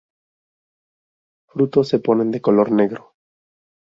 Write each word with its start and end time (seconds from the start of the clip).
Frutos 1.45 1.89
se 1.89 1.99
ponen 1.99 2.31
de 2.31 2.41
color 2.41 2.71
negro. 2.71 3.13